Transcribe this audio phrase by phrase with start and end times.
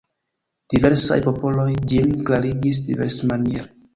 [0.73, 3.71] Diversaj popoloj ĝin klarigis diversmaniere.